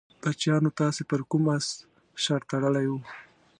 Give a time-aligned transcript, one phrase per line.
[0.21, 1.67] بچیانو تاسې پر کوم اس
[2.23, 2.99] شرط تړلی وو؟